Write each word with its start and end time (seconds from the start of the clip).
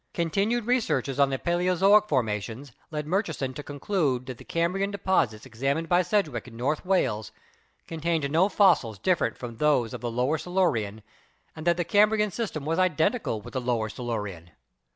Continued 0.15 0.65
researches 0.65 1.19
on 1.19 1.29
the 1.29 1.37
Paleozoic 1.37 2.07
formations 2.07 2.71
led 2.89 3.05
Murchison 3.05 3.53
to 3.53 3.61
conclude 3.61 4.25
that 4.25 4.39
the 4.39 4.43
Cambrian 4.43 4.89
deposits 4.89 5.45
examined 5.45 5.87
by 5.87 6.01
Sedg 6.01 6.27
wick 6.27 6.47
in 6.47 6.57
North 6.57 6.83
Wales 6.83 7.31
contained 7.85 8.27
no 8.31 8.49
fossils 8.49 8.97
different 8.97 9.37
from 9.37 9.57
those 9.57 9.93
of 9.93 10.01
the 10.01 10.09
Lower 10.09 10.39
Silurian 10.39 11.03
and 11.55 11.67
that 11.67 11.77
the 11.77 11.83
Cambrian 11.85 12.31
system 12.31 12.65
was 12.65 12.79
identical 12.79 13.41
with 13.41 13.53
the 13.53 13.61
Lower 13.61 13.89
Silurian. 13.89 14.49